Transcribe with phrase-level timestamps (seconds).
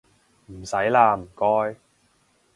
[0.47, 1.77] 唔使喇唔該